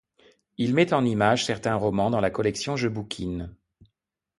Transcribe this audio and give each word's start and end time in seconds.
Il 0.57 0.73
met 0.73 0.93
en 0.95 1.05
image 1.05 1.45
certains 1.45 1.75
romans 1.75 2.09
dans 2.09 2.21
la 2.21 2.31
collection 2.31 2.75
Je 2.75 2.87
bouquine. 2.87 3.55